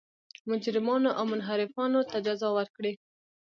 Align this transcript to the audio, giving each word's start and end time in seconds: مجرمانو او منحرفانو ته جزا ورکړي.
مجرمانو 0.51 1.09
او 1.17 1.23
منحرفانو 1.31 1.99
ته 2.09 2.17
جزا 2.25 2.49
ورکړي. 2.53 2.93